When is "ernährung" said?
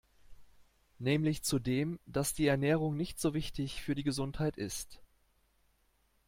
2.47-2.97